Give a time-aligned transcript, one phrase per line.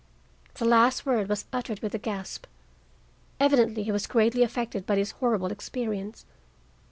[0.55, 2.47] The last word was uttered with a gasp.
[3.39, 6.25] Evidently he was greatly affected by this horrible experience.